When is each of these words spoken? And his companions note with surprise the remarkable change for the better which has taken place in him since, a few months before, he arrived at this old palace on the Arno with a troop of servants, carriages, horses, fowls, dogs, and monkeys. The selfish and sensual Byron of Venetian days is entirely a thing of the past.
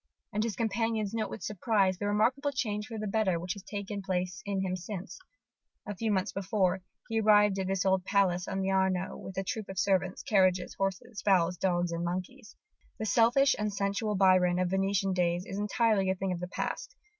And 0.33 0.43
his 0.43 0.55
companions 0.55 1.13
note 1.13 1.29
with 1.29 1.43
surprise 1.43 1.99
the 1.99 2.07
remarkable 2.07 2.51
change 2.51 2.87
for 2.87 2.97
the 2.97 3.05
better 3.05 3.39
which 3.39 3.53
has 3.53 3.61
taken 3.61 4.01
place 4.01 4.41
in 4.47 4.61
him 4.63 4.75
since, 4.75 5.19
a 5.87 5.93
few 5.95 6.11
months 6.11 6.31
before, 6.31 6.81
he 7.07 7.21
arrived 7.21 7.59
at 7.59 7.67
this 7.67 7.85
old 7.85 8.03
palace 8.03 8.47
on 8.47 8.61
the 8.61 8.71
Arno 8.71 9.15
with 9.15 9.37
a 9.37 9.43
troop 9.43 9.69
of 9.69 9.77
servants, 9.77 10.23
carriages, 10.23 10.73
horses, 10.73 11.21
fowls, 11.21 11.55
dogs, 11.55 11.91
and 11.91 12.03
monkeys. 12.03 12.55
The 12.97 13.05
selfish 13.05 13.55
and 13.59 13.71
sensual 13.71 14.15
Byron 14.15 14.57
of 14.57 14.71
Venetian 14.71 15.13
days 15.13 15.45
is 15.45 15.59
entirely 15.59 16.09
a 16.09 16.15
thing 16.15 16.31
of 16.31 16.39
the 16.39 16.47
past. 16.47 16.95